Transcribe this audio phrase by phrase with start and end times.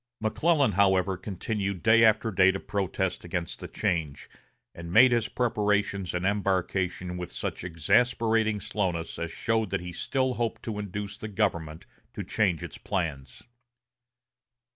[0.19, 4.27] McClellan, however, continued day after day to protest against the change,
[4.73, 10.33] and made his preparations and embarkation with such exasperating slowness as showed that he still
[10.33, 11.85] hoped to induce the government
[12.15, 13.43] to change its plans.